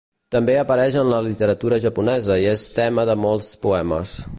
[0.35, 4.21] També apareix en la literatura japonesa i és tema de molts poemes.